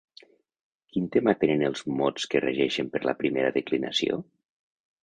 Quin 0.95 1.05
tema 1.17 1.35
tenen 1.43 1.65
els 1.69 1.85
mots 2.01 2.27
que 2.33 2.41
es 2.41 2.45
regeixen 2.47 2.91
per 2.97 3.07
la 3.11 3.17
primera 3.23 3.57
declinació? 3.61 4.21